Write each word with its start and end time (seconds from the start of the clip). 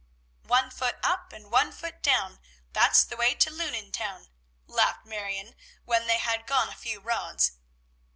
"One 0.47 0.71
foot 0.71 0.97
up, 1.03 1.31
and 1.31 1.51
one 1.51 1.71
foot 1.71 2.01
down, 2.01 2.39
That's 2.73 3.03
the 3.03 3.15
way 3.15 3.35
to 3.35 3.51
Lunnon 3.51 3.91
town," 3.91 4.29
laughed 4.65 5.05
Marion 5.05 5.53
when 5.85 6.07
they 6.07 6.17
had 6.17 6.47
gone 6.47 6.69
a 6.69 6.75
few 6.75 6.99
rods. 6.99 7.51